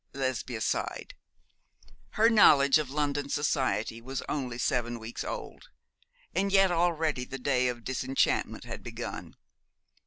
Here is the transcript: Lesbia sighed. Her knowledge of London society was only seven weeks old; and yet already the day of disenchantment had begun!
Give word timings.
Lesbia 0.15 0.61
sighed. 0.61 1.13
Her 2.17 2.27
knowledge 2.27 2.79
of 2.79 2.89
London 2.89 3.29
society 3.29 4.01
was 4.01 4.23
only 4.27 4.57
seven 4.57 4.97
weeks 4.97 5.23
old; 5.23 5.69
and 6.33 6.51
yet 6.51 6.71
already 6.71 7.23
the 7.23 7.37
day 7.37 7.67
of 7.67 7.83
disenchantment 7.83 8.63
had 8.63 8.81
begun! 8.81 9.35